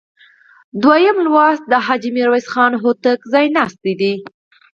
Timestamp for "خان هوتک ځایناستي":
2.53-3.93